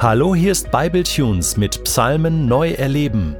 Hallo, 0.00 0.32
hier 0.32 0.52
ist 0.52 0.70
Bibletunes 0.70 1.56
mit 1.56 1.82
Psalmen 1.82 2.46
neu 2.46 2.70
erleben. 2.70 3.34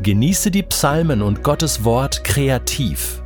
Genieße 0.00 0.52
die 0.52 0.62
Psalmen 0.62 1.22
und 1.22 1.42
Gottes 1.42 1.82
Wort 1.82 2.22
kreativ. 2.22 3.20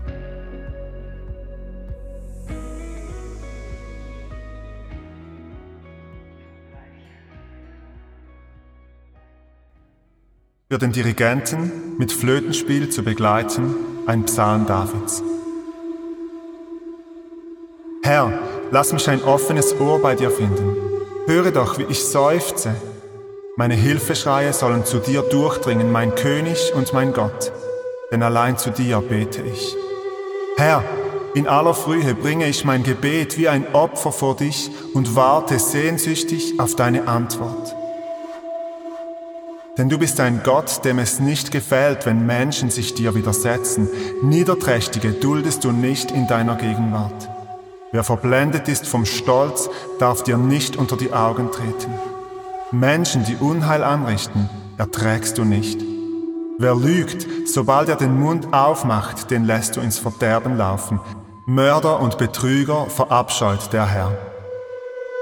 Für 10.71 10.79
den 10.79 10.93
Dirigenten 10.93 11.99
mit 11.99 12.11
Flötenspiel 12.11 12.89
zu 12.89 13.03
begleiten, 13.03 13.75
ein 14.07 14.25
Psalm 14.25 14.65
Davids. 14.65 15.23
Herr, 18.03 18.33
lass 18.71 18.95
mich 18.95 19.07
ein 19.11 19.23
offenes 19.23 19.79
Ohr 19.79 20.01
bei 20.01 20.15
dir 20.15 20.31
finden 20.31 20.93
Höre 21.27 21.53
doch, 21.53 21.79
wie 21.79 21.85
ich 21.85 22.05
seufze. 22.05 22.75
Meine 23.57 23.75
Hilfeschreie 23.75 24.53
sollen 24.53 24.85
zu 24.85 24.99
dir 24.99 25.23
durchdringen, 25.23 25.93
mein 25.93 26.15
König 26.15 26.73
und 26.75 26.93
mein 26.93 27.13
Gott, 27.13 27.53
denn 28.11 28.23
allein 28.23 28.59
zu 28.59 28.71
dir 28.71 29.01
bete 29.01 29.43
ich. 29.43 29.77
Herr, 30.57 30.83
in 31.35 31.47
aller 31.47 31.75
Frühe 31.75 32.15
bringe 32.15 32.49
ich 32.49 32.65
mein 32.65 32.83
Gebet 32.83 33.39
wie 33.39 33.49
ein 33.49 33.73
Opfer 33.73 34.11
vor 34.11 34.37
dich 34.37 34.71
und 34.95 35.15
warte 35.15 35.59
sehnsüchtig 35.59 36.59
auf 36.59 36.75
deine 36.75 37.07
Antwort. 37.07 37.75
Denn 39.79 39.89
du 39.89 39.99
bist 39.99 40.19
ein 40.21 40.43
Gott, 40.45 40.85
dem 40.85 40.99
es 40.99 41.21
nicht 41.21 41.51
gefällt, 41.51 42.05
wenn 42.05 42.27
Menschen 42.27 42.69
sich 42.69 42.95
dir 42.95 43.15
widersetzen. 43.15 43.89
Niederträchtige 44.23 45.13
duldest 45.13 45.65
du 45.65 45.73
nicht 45.73 46.11
in 46.11 46.27
deiner 46.27 46.57
Gegenwart. 46.57 47.32
Wer 47.93 48.05
verblendet 48.05 48.69
ist 48.69 48.89
vom 48.89 49.05
Stolz, 49.05 49.69
darf 49.99 50.23
dir 50.23 50.39
nicht 50.39 50.77
unter 50.77 50.97
die 50.97 51.13
Augen 51.13 51.53
treten. 51.53 51.93
Menschen, 52.71 53.25
die 53.25 53.37
Unheil 53.37 53.85
anrichten, 53.85 54.49
erträgst 54.79 55.37
du 55.37 55.45
nicht. 55.45 55.79
Wer 56.59 56.75
lügt, 56.75 57.27
sobald 57.47 57.91
er 57.91 57.97
den 57.97 58.19
Mund 58.19 58.55
aufmacht, 58.55 59.31
den 59.31 59.45
lässt 59.45 59.77
du 59.77 59.81
ins 59.81 59.99
Verderben 59.99 60.57
laufen. 60.57 61.01
Mörder 61.45 62.01
und 62.01 62.17
Betrüger 62.17 62.87
verabscheut 62.87 63.75
der 63.75 63.85
Herr. 63.85 64.17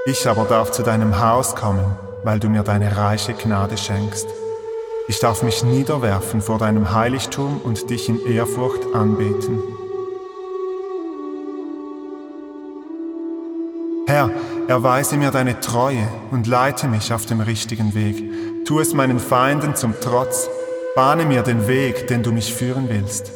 Ich 0.05 0.25
aber 0.29 0.45
darf 0.45 0.71
zu 0.71 0.81
deinem 0.81 1.19
Haus 1.19 1.55
kommen, 1.55 1.97
weil 2.23 2.39
du 2.39 2.47
mir 2.47 2.63
deine 2.63 2.95
reiche 2.95 3.33
Gnade 3.33 3.77
schenkst. 3.77 4.27
Ich 5.09 5.19
darf 5.19 5.43
mich 5.43 5.61
niederwerfen 5.65 6.41
vor 6.41 6.57
deinem 6.57 6.93
Heiligtum 6.93 7.59
und 7.61 7.89
dich 7.89 8.07
in 8.07 8.25
Ehrfurcht 8.25 8.95
anbeten. 8.95 9.61
Herr, 14.11 14.29
erweise 14.67 15.15
mir 15.15 15.31
deine 15.31 15.61
Treue 15.61 16.05
und 16.31 16.45
leite 16.45 16.89
mich 16.89 17.13
auf 17.13 17.25
dem 17.25 17.39
richtigen 17.39 17.95
Weg. 17.95 18.21
Tu 18.65 18.81
es 18.81 18.93
meinen 18.93 19.21
Feinden 19.21 19.73
zum 19.73 19.93
Trotz. 20.01 20.49
Bahne 20.97 21.23
mir 21.23 21.43
den 21.43 21.65
Weg, 21.65 22.07
den 22.07 22.21
du 22.21 22.33
mich 22.33 22.53
führen 22.53 22.89
willst. 22.89 23.31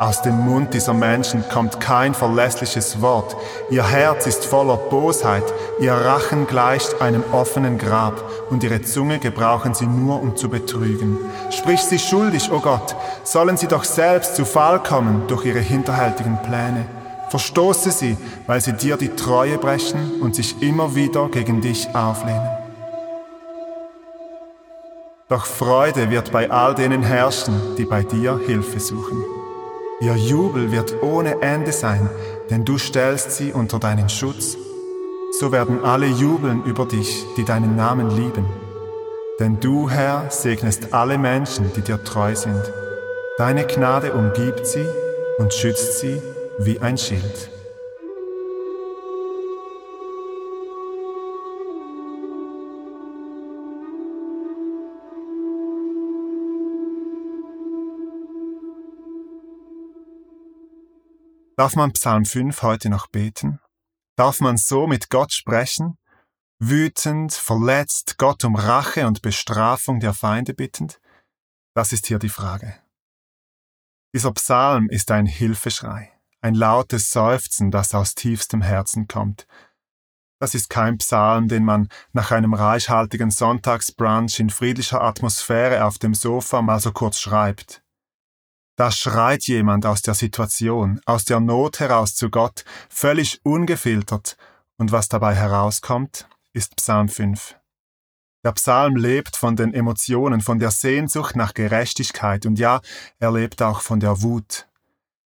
Aus 0.00 0.20
dem 0.20 0.36
Mund 0.36 0.74
dieser 0.74 0.94
Menschen 0.94 1.48
kommt 1.48 1.78
kein 1.78 2.12
verlässliches 2.12 3.00
Wort. 3.00 3.36
Ihr 3.70 3.88
Herz 3.88 4.26
ist 4.26 4.46
voller 4.46 4.76
Bosheit, 4.76 5.44
ihr 5.78 5.94
Rachen 5.94 6.48
gleicht 6.48 7.00
einem 7.00 7.22
offenen 7.30 7.78
Grab 7.78 8.20
und 8.50 8.64
ihre 8.64 8.82
Zunge 8.82 9.20
gebrauchen 9.20 9.74
sie 9.74 9.86
nur, 9.86 10.20
um 10.20 10.34
zu 10.34 10.48
betrügen. 10.48 11.18
Sprich 11.50 11.82
sie 11.82 12.00
schuldig, 12.00 12.50
o 12.50 12.56
oh 12.56 12.60
Gott, 12.60 12.96
sollen 13.22 13.56
sie 13.56 13.68
doch 13.68 13.84
selbst 13.84 14.34
zu 14.34 14.44
Fall 14.44 14.82
kommen 14.82 15.28
durch 15.28 15.44
ihre 15.44 15.60
hinterhältigen 15.60 16.42
Pläne. 16.42 16.95
Verstoße 17.28 17.90
sie, 17.90 18.16
weil 18.46 18.60
sie 18.60 18.72
dir 18.72 18.96
die 18.96 19.08
Treue 19.08 19.58
brechen 19.58 20.20
und 20.20 20.34
sich 20.34 20.62
immer 20.62 20.94
wieder 20.94 21.28
gegen 21.28 21.60
dich 21.60 21.88
auflehnen. 21.94 22.48
Doch 25.28 25.44
Freude 25.44 26.08
wird 26.10 26.30
bei 26.30 26.50
all 26.50 26.76
denen 26.76 27.02
herrschen, 27.02 27.74
die 27.76 27.84
bei 27.84 28.04
dir 28.04 28.38
Hilfe 28.46 28.78
suchen. 28.78 29.24
Ihr 30.00 30.14
Jubel 30.14 30.70
wird 30.70 31.02
ohne 31.02 31.42
Ende 31.42 31.72
sein, 31.72 32.08
denn 32.48 32.64
du 32.64 32.78
stellst 32.78 33.32
sie 33.32 33.52
unter 33.52 33.80
deinen 33.80 34.08
Schutz. 34.08 34.56
So 35.40 35.50
werden 35.50 35.84
alle 35.84 36.06
jubeln 36.06 36.62
über 36.64 36.86
dich, 36.86 37.24
die 37.36 37.44
deinen 37.44 37.74
Namen 37.74 38.10
lieben. 38.10 38.46
Denn 39.40 39.58
du, 39.58 39.90
Herr, 39.90 40.30
segnest 40.30 40.94
alle 40.94 41.18
Menschen, 41.18 41.72
die 41.74 41.80
dir 41.80 42.02
treu 42.04 42.36
sind. 42.36 42.62
Deine 43.36 43.66
Gnade 43.66 44.12
umgibt 44.12 44.64
sie 44.64 44.86
und 45.38 45.52
schützt 45.52 45.98
sie 45.98 46.22
wie 46.58 46.80
ein 46.80 46.96
Schild. 46.96 47.50
Darf 61.58 61.74
man 61.74 61.92
Psalm 61.92 62.24
5 62.24 62.62
heute 62.62 62.90
noch 62.90 63.06
beten? 63.06 63.60
Darf 64.16 64.40
man 64.40 64.56
so 64.56 64.86
mit 64.86 65.10
Gott 65.10 65.32
sprechen? 65.32 65.98
Wütend, 66.58 67.32
verletzt, 67.32 68.16
Gott 68.18 68.44
um 68.44 68.56
Rache 68.56 69.06
und 69.06 69.22
Bestrafung 69.22 70.00
der 70.00 70.14
Feinde 70.14 70.54
bittend? 70.54 71.00
Das 71.74 71.92
ist 71.92 72.06
hier 72.06 72.18
die 72.18 72.30
Frage. 72.30 72.78
Dieser 74.14 74.32
Psalm 74.32 74.88
ist 74.88 75.10
ein 75.10 75.26
Hilfeschrei 75.26 76.15
ein 76.46 76.54
lautes 76.54 77.10
Seufzen, 77.10 77.72
das 77.72 77.92
aus 77.92 78.14
tiefstem 78.14 78.62
Herzen 78.62 79.08
kommt. 79.08 79.48
Das 80.38 80.54
ist 80.54 80.70
kein 80.70 80.98
Psalm, 80.98 81.48
den 81.48 81.64
man 81.64 81.88
nach 82.12 82.30
einem 82.30 82.54
reichhaltigen 82.54 83.32
Sonntagsbrunch 83.32 84.38
in 84.38 84.50
friedlicher 84.50 85.02
Atmosphäre 85.02 85.84
auf 85.84 85.98
dem 85.98 86.14
Sofa 86.14 86.62
mal 86.62 86.78
so 86.78 86.92
kurz 86.92 87.18
schreibt. 87.18 87.82
Da 88.76 88.92
schreit 88.92 89.44
jemand 89.48 89.86
aus 89.86 90.02
der 90.02 90.14
Situation, 90.14 91.00
aus 91.04 91.24
der 91.24 91.40
Not 91.40 91.80
heraus 91.80 92.14
zu 92.14 92.30
Gott, 92.30 92.64
völlig 92.88 93.40
ungefiltert, 93.42 94.36
und 94.76 94.92
was 94.92 95.08
dabei 95.08 95.34
herauskommt, 95.34 96.28
ist 96.52 96.76
Psalm 96.76 97.08
5. 97.08 97.56
Der 98.44 98.52
Psalm 98.52 98.94
lebt 98.94 99.36
von 99.36 99.56
den 99.56 99.74
Emotionen, 99.74 100.42
von 100.42 100.60
der 100.60 100.70
Sehnsucht 100.70 101.34
nach 101.34 101.54
Gerechtigkeit 101.54 102.46
und 102.46 102.58
ja, 102.58 102.82
er 103.18 103.32
lebt 103.32 103.62
auch 103.62 103.80
von 103.80 103.98
der 103.98 104.22
Wut. 104.22 104.68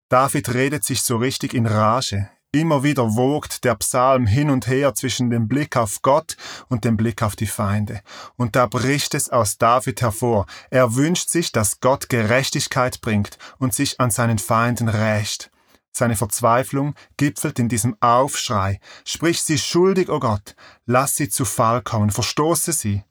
David 0.09 0.55
redet 0.55 0.83
sich 0.83 1.03
so 1.03 1.17
richtig 1.17 1.53
in 1.53 1.67
Rage. 1.67 2.29
Immer 2.51 2.81
wieder 2.81 3.15
wogt 3.15 3.63
der 3.63 3.75
Psalm 3.75 4.25
hin 4.25 4.49
und 4.49 4.65
her 4.65 4.95
zwischen 4.95 5.29
dem 5.29 5.47
Blick 5.47 5.77
auf 5.77 6.01
Gott 6.01 6.35
und 6.67 6.83
dem 6.83 6.97
Blick 6.97 7.21
auf 7.21 7.35
die 7.35 7.45
Feinde. 7.45 8.01
Und 8.35 8.55
da 8.55 8.65
bricht 8.65 9.13
es 9.13 9.29
aus 9.29 9.59
David 9.59 10.01
hervor. 10.01 10.47
Er 10.71 10.95
wünscht 10.95 11.29
sich, 11.29 11.51
dass 11.51 11.79
Gott 11.79 12.09
Gerechtigkeit 12.09 13.01
bringt 13.01 13.37
und 13.59 13.75
sich 13.75 13.99
an 13.99 14.09
seinen 14.09 14.39
Feinden 14.39 14.89
rächt. 14.89 15.51
Seine 15.91 16.15
Verzweiflung 16.15 16.95
gipfelt 17.17 17.59
in 17.59 17.69
diesem 17.69 17.95
Aufschrei. 17.99 18.79
Sprich 19.05 19.43
sie 19.43 19.59
schuldig, 19.59 20.09
o 20.09 20.15
oh 20.15 20.19
Gott, 20.19 20.55
lass 20.87 21.15
sie 21.15 21.29
zu 21.29 21.45
Fall 21.45 21.83
kommen, 21.83 22.09
verstoße 22.09 22.73
sie. 22.73 23.03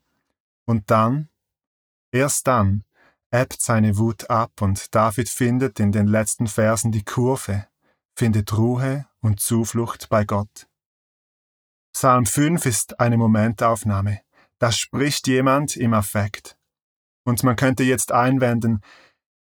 Und 0.65 0.91
dann, 0.91 1.29
erst 2.11 2.47
dann, 2.47 2.83
ebbt 3.31 3.61
seine 3.61 3.97
Wut 3.97 4.29
ab 4.29 4.61
und 4.61 4.93
David 4.95 5.29
findet 5.29 5.79
in 5.79 5.91
den 5.91 6.07
letzten 6.07 6.47
Versen 6.47 6.91
die 6.91 7.03
Kurve, 7.03 7.67
findet 8.15 8.57
Ruhe 8.57 9.07
und 9.21 9.39
Zuflucht 9.39 10.09
bei 10.09 10.25
Gott. 10.25 10.67
Psalm 11.93 12.25
5 12.25 12.65
ist 12.65 12.99
eine 12.99 13.17
Momentaufnahme. 13.17 14.21
Da 14.59 14.71
spricht 14.71 15.27
jemand 15.27 15.75
im 15.77 15.93
Affekt. 15.93 16.57
Und 17.23 17.43
man 17.43 17.55
könnte 17.55 17.83
jetzt 17.83 18.11
einwenden, 18.11 18.81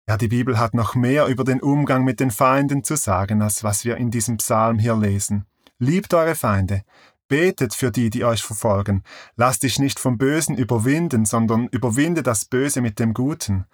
ja, 0.08 0.16
die 0.16 0.28
Bibel 0.28 0.58
hat 0.58 0.74
noch 0.74 0.94
mehr 0.94 1.26
über 1.26 1.44
den 1.44 1.60
Umgang 1.60 2.04
mit 2.04 2.18
den 2.20 2.30
Feinden 2.30 2.82
zu 2.82 2.96
sagen, 2.96 3.40
als 3.40 3.62
was 3.62 3.84
wir 3.84 3.96
in 3.96 4.10
diesem 4.10 4.38
Psalm 4.38 4.78
hier 4.78 4.96
lesen. 4.96 5.46
Liebt 5.78 6.12
eure 6.14 6.34
Feinde, 6.34 6.82
betet 7.28 7.74
für 7.74 7.90
die, 7.90 8.10
die 8.10 8.24
euch 8.24 8.42
verfolgen, 8.42 9.02
lasst 9.36 9.62
dich 9.62 9.78
nicht 9.78 9.98
vom 9.98 10.18
Bösen 10.18 10.56
überwinden, 10.56 11.24
sondern 11.24 11.68
überwinde 11.68 12.22
das 12.22 12.44
Böse 12.44 12.80
mit 12.80 12.98
dem 12.98 13.14
Guten. 13.14 13.66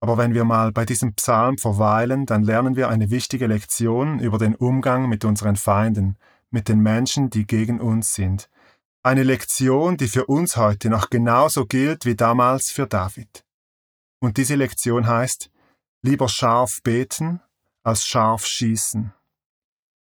Aber 0.00 0.18
wenn 0.18 0.34
wir 0.34 0.44
mal 0.44 0.70
bei 0.70 0.84
diesem 0.84 1.14
Psalm 1.14 1.58
verweilen, 1.58 2.26
dann 2.26 2.42
lernen 2.42 2.76
wir 2.76 2.88
eine 2.88 3.10
wichtige 3.10 3.46
Lektion 3.46 4.20
über 4.20 4.38
den 4.38 4.54
Umgang 4.54 5.08
mit 5.08 5.24
unseren 5.24 5.56
Feinden, 5.56 6.18
mit 6.50 6.68
den 6.68 6.80
Menschen, 6.80 7.30
die 7.30 7.46
gegen 7.46 7.80
uns 7.80 8.14
sind. 8.14 8.50
Eine 9.02 9.22
Lektion, 9.22 9.96
die 9.96 10.08
für 10.08 10.26
uns 10.26 10.56
heute 10.56 10.90
noch 10.90 11.10
genauso 11.10 11.66
gilt 11.66 12.04
wie 12.04 12.16
damals 12.16 12.70
für 12.70 12.86
David. 12.86 13.44
Und 14.20 14.36
diese 14.36 14.54
Lektion 14.54 15.06
heißt, 15.06 15.50
lieber 16.02 16.28
scharf 16.28 16.82
beten 16.82 17.40
als 17.82 18.06
scharf 18.06 18.46
schießen. 18.46 19.12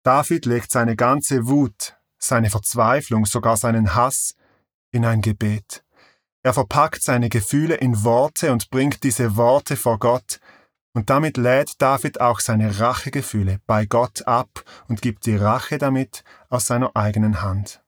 David 0.03 0.45
legt 0.45 0.71
seine 0.71 0.95
ganze 0.95 1.47
Wut, 1.47 1.94
seine 2.17 2.49
Verzweiflung, 2.49 3.25
sogar 3.25 3.57
seinen 3.57 3.95
Hass 3.95 4.35
in 4.91 5.05
ein 5.05 5.21
Gebet. 5.21 5.83
Er 6.43 6.53
verpackt 6.53 7.01
seine 7.01 7.29
Gefühle 7.29 7.75
in 7.75 8.03
Worte 8.03 8.51
und 8.51 8.69
bringt 8.69 9.03
diese 9.03 9.35
Worte 9.35 9.75
vor 9.75 9.99
Gott, 9.99 10.39
und 10.93 11.09
damit 11.09 11.35
lädt 11.35 11.81
David 11.81 12.21
auch 12.21 12.39
seine 12.39 12.79
Rachegefühle 12.79 13.59
bei 13.65 13.85
Gott 13.85 14.25
ab 14.27 14.63
und 14.87 15.01
gibt 15.01 15.25
die 15.25 15.35
Rache 15.35 15.77
damit 15.77 16.23
aus 16.49 16.67
seiner 16.67 16.95
eigenen 16.95 17.41
Hand. 17.41 17.81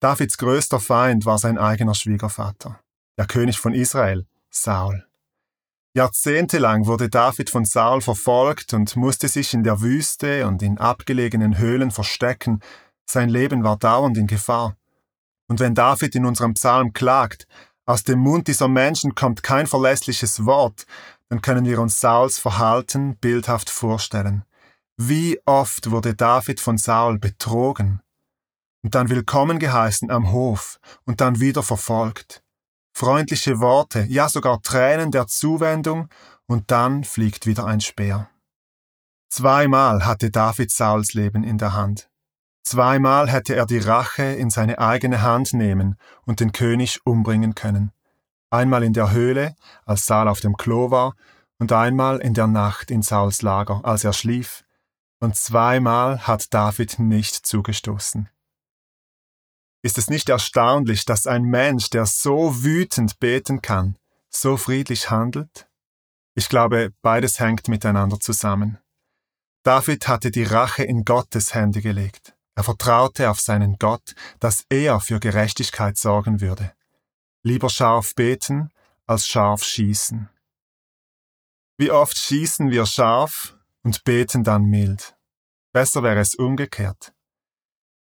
Davids 0.00 0.38
größter 0.38 0.80
Feind 0.80 1.26
war 1.26 1.38
sein 1.38 1.58
eigener 1.58 1.94
Schwiegervater, 1.94 2.80
der 3.18 3.26
König 3.26 3.60
von 3.60 3.74
Israel, 3.74 4.26
Saul. 4.48 5.06
Jahrzehntelang 5.92 6.86
wurde 6.86 7.08
David 7.08 7.50
von 7.50 7.64
Saul 7.64 8.00
verfolgt 8.00 8.74
und 8.74 8.94
musste 8.94 9.26
sich 9.26 9.54
in 9.54 9.64
der 9.64 9.80
Wüste 9.80 10.46
und 10.46 10.62
in 10.62 10.78
abgelegenen 10.78 11.58
Höhlen 11.58 11.90
verstecken. 11.90 12.60
Sein 13.06 13.28
Leben 13.28 13.64
war 13.64 13.76
dauernd 13.76 14.16
in 14.16 14.28
Gefahr. 14.28 14.76
Und 15.48 15.58
wenn 15.58 15.74
David 15.74 16.14
in 16.14 16.26
unserem 16.26 16.54
Psalm 16.54 16.92
klagt, 16.92 17.48
aus 17.86 18.04
dem 18.04 18.20
Mund 18.20 18.46
dieser 18.46 18.68
Menschen 18.68 19.16
kommt 19.16 19.42
kein 19.42 19.66
verlässliches 19.66 20.46
Wort, 20.46 20.86
dann 21.28 21.42
können 21.42 21.64
wir 21.64 21.80
uns 21.80 22.00
Sauls 22.00 22.38
Verhalten 22.38 23.16
bildhaft 23.16 23.68
vorstellen. 23.68 24.44
Wie 24.96 25.40
oft 25.44 25.90
wurde 25.90 26.14
David 26.14 26.60
von 26.60 26.78
Saul 26.78 27.18
betrogen 27.18 28.00
und 28.84 28.94
dann 28.94 29.08
willkommen 29.08 29.58
geheißen 29.58 30.08
am 30.08 30.30
Hof 30.30 30.78
und 31.04 31.20
dann 31.20 31.40
wieder 31.40 31.64
verfolgt. 31.64 32.44
Freundliche 33.00 33.60
Worte, 33.60 34.04
ja 34.10 34.28
sogar 34.28 34.60
Tränen 34.60 35.10
der 35.10 35.26
Zuwendung 35.26 36.10
und 36.46 36.70
dann 36.70 37.02
fliegt 37.02 37.46
wieder 37.46 37.64
ein 37.64 37.80
Speer. 37.80 38.28
Zweimal 39.30 40.04
hatte 40.04 40.30
David 40.30 40.70
Sauls 40.70 41.14
Leben 41.14 41.42
in 41.42 41.56
der 41.56 41.72
Hand. 41.72 42.10
Zweimal 42.62 43.30
hätte 43.30 43.56
er 43.56 43.64
die 43.64 43.78
Rache 43.78 44.24
in 44.24 44.50
seine 44.50 44.78
eigene 44.78 45.22
Hand 45.22 45.54
nehmen 45.54 45.96
und 46.26 46.40
den 46.40 46.52
König 46.52 47.00
umbringen 47.06 47.54
können. 47.54 47.90
Einmal 48.50 48.82
in 48.82 48.92
der 48.92 49.12
Höhle, 49.12 49.54
als 49.86 50.04
Saul 50.04 50.28
auf 50.28 50.40
dem 50.40 50.58
Klo 50.58 50.90
war, 50.90 51.14
und 51.58 51.72
einmal 51.72 52.18
in 52.18 52.34
der 52.34 52.48
Nacht 52.48 52.90
in 52.90 53.00
Sauls 53.00 53.40
Lager, 53.40 53.80
als 53.82 54.04
er 54.04 54.12
schlief, 54.12 54.62
und 55.20 55.36
zweimal 55.36 56.26
hat 56.26 56.52
David 56.52 56.98
nicht 56.98 57.46
zugestoßen. 57.46 58.28
Ist 59.82 59.96
es 59.96 60.08
nicht 60.08 60.28
erstaunlich, 60.28 61.04
dass 61.04 61.26
ein 61.26 61.42
Mensch, 61.42 61.90
der 61.90 62.06
so 62.06 62.62
wütend 62.62 63.18
beten 63.18 63.62
kann, 63.62 63.96
so 64.28 64.56
friedlich 64.56 65.10
handelt? 65.10 65.68
Ich 66.34 66.48
glaube, 66.48 66.92
beides 67.02 67.40
hängt 67.40 67.68
miteinander 67.68 68.20
zusammen. 68.20 68.78
David 69.62 70.08
hatte 70.08 70.30
die 70.30 70.44
Rache 70.44 70.84
in 70.84 71.04
Gottes 71.04 71.54
Hände 71.54 71.80
gelegt. 71.80 72.34
Er 72.54 72.64
vertraute 72.64 73.30
auf 73.30 73.40
seinen 73.40 73.78
Gott, 73.78 74.14
dass 74.38 74.64
er 74.68 75.00
für 75.00 75.20
Gerechtigkeit 75.20 75.96
sorgen 75.96 76.40
würde. 76.40 76.72
Lieber 77.42 77.70
scharf 77.70 78.14
beten 78.14 78.70
als 79.06 79.26
scharf 79.26 79.64
schießen. 79.64 80.28
Wie 81.78 81.90
oft 81.90 82.18
schießen 82.18 82.70
wir 82.70 82.84
scharf 82.84 83.56
und 83.82 84.04
beten 84.04 84.44
dann 84.44 84.64
mild. 84.64 85.16
Besser 85.72 86.02
wäre 86.02 86.20
es 86.20 86.34
umgekehrt. 86.34 87.14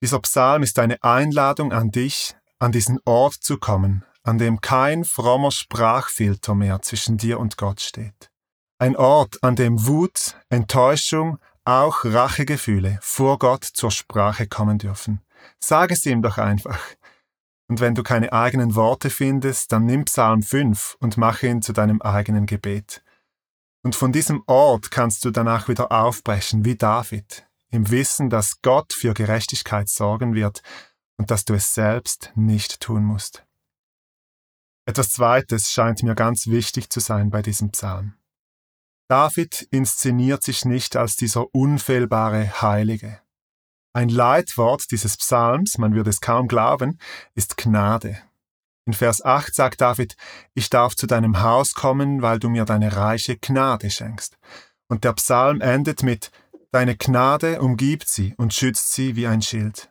Dieser 0.02 0.20
Psalm 0.20 0.62
ist 0.62 0.78
eine 0.78 1.02
Einladung 1.02 1.72
an 1.72 1.90
dich, 1.90 2.37
an 2.58 2.72
diesen 2.72 2.98
Ort 3.04 3.34
zu 3.34 3.58
kommen, 3.58 4.04
an 4.22 4.38
dem 4.38 4.60
kein 4.60 5.04
frommer 5.04 5.50
Sprachfilter 5.50 6.54
mehr 6.54 6.82
zwischen 6.82 7.16
dir 7.16 7.40
und 7.40 7.56
Gott 7.56 7.81
steht. 7.81 8.31
Ein 8.78 8.94
Ort, 8.96 9.43
an 9.43 9.56
dem 9.56 9.87
Wut, 9.87 10.37
Enttäuschung, 10.50 11.38
auch 11.64 12.04
Rachegefühle 12.04 12.98
vor 13.00 13.38
Gott 13.38 13.64
zur 13.64 13.90
Sprache 13.90 14.46
kommen 14.46 14.78
dürfen. 14.78 15.22
Sag 15.58 15.90
es 15.90 16.04
ihm 16.04 16.22
doch 16.22 16.38
einfach. 16.38 16.81
Und 17.69 17.81
wenn 17.81 17.94
du 17.94 18.02
keine 18.02 18.32
eigenen 18.32 18.75
Worte 18.75 19.10
findest, 19.10 19.72
dann 19.72 19.87
nimm 19.87 20.04
Psalm 20.04 20.43
5 20.43 20.96
und 21.00 21.16
mach 21.16 21.43
ihn 21.43 21.62
zu 21.62 21.72
deinem 21.72 22.00
eigenen 22.02 22.46
Gebet. 22.46 23.02
Und 23.82 23.96
von 23.96 24.12
diesem 24.12 24.43
Ort 24.46 24.90
kannst 24.90 25.25
du 25.25 25.31
danach 25.31 25.69
wieder 25.69 25.90
aufbrechen, 25.90 26.64
wie 26.64 26.76
David, 26.76 27.45
im 27.70 27.90
Wissen, 27.90 28.30
dass 28.30 28.60
Gott 28.62 28.92
für 28.92 29.14
Gerechtigkeit 29.14 29.88
sorgen 29.88 30.34
wird 30.34 30.62
und 31.16 31.30
dass 31.30 31.44
du 31.44 31.54
es 31.54 31.74
selbst 31.74 32.32
nicht 32.34 32.80
tun 32.80 33.04
musst. 33.04 33.44
Etwas 34.86 35.10
Zweites 35.10 35.70
scheint 35.72 36.02
mir 36.02 36.14
ganz 36.14 36.46
wichtig 36.46 36.90
zu 36.90 37.00
sein 37.00 37.30
bei 37.30 37.42
diesem 37.42 37.70
Psalm. 37.70 38.14
David 39.08 39.62
inszeniert 39.70 40.42
sich 40.42 40.64
nicht 40.64 40.96
als 40.96 41.16
dieser 41.16 41.54
unfehlbare 41.54 42.60
Heilige. 42.62 43.20
Ein 43.92 44.08
Leitwort 44.08 44.90
dieses 44.90 45.16
Psalms, 45.16 45.78
man 45.78 45.94
würde 45.94 46.10
es 46.10 46.20
kaum 46.20 46.48
glauben, 46.48 46.98
ist 47.34 47.56
Gnade. 47.56 48.19
In 48.84 48.92
Vers 48.92 49.24
8 49.24 49.54
sagt 49.54 49.80
David, 49.80 50.16
ich 50.54 50.70
darf 50.70 50.94
zu 50.94 51.06
deinem 51.06 51.40
Haus 51.40 51.72
kommen, 51.72 52.22
weil 52.22 52.38
du 52.38 52.48
mir 52.48 52.64
deine 52.64 52.94
reiche 52.94 53.36
Gnade 53.36 53.90
schenkst. 53.90 54.38
Und 54.88 55.02
der 55.02 55.14
Psalm 55.14 55.60
endet 55.60 56.02
mit, 56.02 56.30
deine 56.76 56.94
Gnade 56.94 57.62
umgibt 57.62 58.06
sie 58.06 58.34
und 58.37 58.52
schützt 58.52 58.93
sie 58.93 59.17
wie 59.17 59.26
ein 59.26 59.40
Schild. 59.40 59.88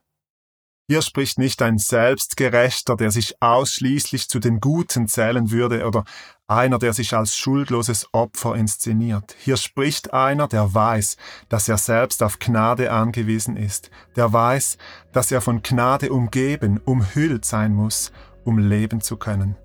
Hier 0.87 1.01
spricht 1.01 1.39
nicht 1.39 1.63
ein 1.63 1.79
Selbstgerechter, 1.79 2.95
der 2.95 3.09
sich 3.09 3.41
ausschließlich 3.41 4.29
zu 4.29 4.37
den 4.37 4.59
Guten 4.59 5.07
zählen 5.07 5.49
würde, 5.49 5.87
oder 5.87 6.03
einer, 6.47 6.77
der 6.77 6.93
sich 6.93 7.15
als 7.15 7.35
schuldloses 7.35 8.07
Opfer 8.11 8.55
inszeniert. 8.55 9.35
Hier 9.39 9.57
spricht 9.57 10.13
einer, 10.13 10.47
der 10.47 10.75
weiß, 10.75 11.17
dass 11.49 11.67
er 11.67 11.79
selbst 11.79 12.21
auf 12.21 12.37
Gnade 12.37 12.91
angewiesen 12.91 13.57
ist, 13.57 13.89
der 14.15 14.31
weiß, 14.31 14.77
dass 15.11 15.31
er 15.31 15.41
von 15.41 15.63
Gnade 15.63 16.11
umgeben, 16.11 16.79
umhüllt 16.85 17.45
sein 17.45 17.73
muss 17.73 18.11
um 18.43 18.59
leben 18.59 19.01
zu 19.01 19.17
können. 19.17 19.55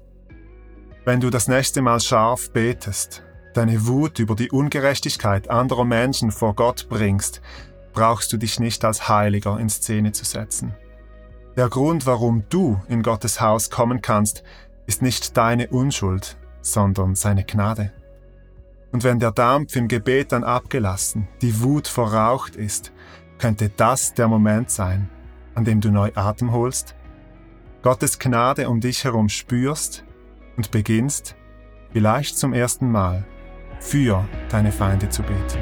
Wenn 1.05 1.20
du 1.20 1.28
das 1.28 1.49
nächste 1.49 1.82
Mal 1.82 2.00
scharf 2.00 2.50
betest, 2.50 3.23
deine 3.55 3.87
Wut 3.87 4.19
über 4.19 4.35
die 4.35 4.50
Ungerechtigkeit 4.50 5.50
anderer 5.50 5.85
Menschen 5.85 6.31
vor 6.31 6.55
Gott 6.55 6.88
bringst, 6.88 7.41
brauchst 7.93 8.32
du 8.32 8.37
dich 8.37 8.61
nicht 8.61 8.85
als 8.85 9.08
Heiliger 9.08 9.58
in 9.58 9.69
Szene 9.69 10.12
zu 10.12 10.25
setzen. 10.25 10.75
Der 11.56 11.69
Grund, 11.69 12.06
warum 12.06 12.44
du 12.49 12.81
in 12.88 13.02
Gottes 13.02 13.41
Haus 13.41 13.70
kommen 13.70 14.00
kannst, 14.02 14.43
ist 14.87 15.02
nicht 15.02 15.37
deine 15.37 15.69
Unschuld, 15.69 16.38
sondern 16.62 17.14
seine 17.14 17.44
Gnade. 17.44 17.93
Und 18.93 19.05
wenn 19.05 19.19
der 19.19 19.32
Dampf 19.32 19.76
im 19.76 19.88
Gebet 19.88 20.32
dann 20.32 20.44
abgelassen, 20.44 21.29
die 21.43 21.62
Wut 21.62 21.88
verraucht 21.88 22.56
ist, 22.56 22.93
könnte 23.38 23.70
das 23.76 24.14
der 24.14 24.29
Moment 24.29 24.70
sein, 24.70 25.08
an 25.55 25.64
dem 25.64 25.81
du 25.81 25.91
neu 25.91 26.11
Atem 26.14 26.52
holst 26.52 26.94
Gottes 27.82 28.19
Gnade 28.19 28.69
um 28.69 28.81
dich 28.81 29.05
herum 29.05 29.31
spürst 29.31 30.05
und 30.58 30.70
beginnst, 30.70 31.35
vielleicht 31.93 32.37
zum 32.37 32.52
ersten 32.52 32.91
Mal, 32.91 33.25
für 33.80 34.25
deine 34.49 34.70
Feinde 34.70 35.08
zu 35.08 35.22
beten. 35.22 35.58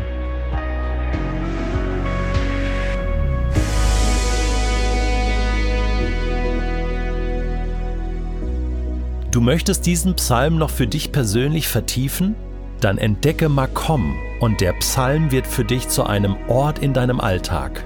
Du 9.30 9.40
möchtest 9.40 9.86
diesen 9.86 10.14
Psalm 10.16 10.56
noch 10.56 10.70
für 10.70 10.86
dich 10.86 11.12
persönlich 11.12 11.68
vertiefen? 11.68 12.34
Dann 12.80 12.98
entdecke 12.98 13.48
Makom 13.48 14.16
und 14.40 14.60
der 14.60 14.72
Psalm 14.74 15.30
wird 15.30 15.46
für 15.46 15.64
dich 15.64 15.88
zu 15.88 16.04
einem 16.04 16.36
Ort 16.48 16.78
in 16.78 16.92
deinem 16.92 17.20
Alltag. 17.20 17.84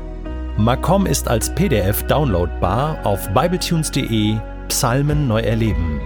Macom 0.57 1.07
ist 1.07 1.29
als 1.29 1.55
PDF 1.55 2.03
downloadbar 2.05 3.05
auf 3.05 3.29
bibletunes.de 3.35 4.37
Psalmen 4.69 5.27
neu 5.27 5.41
erleben. 5.41 6.01